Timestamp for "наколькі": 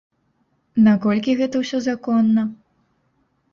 0.87-1.37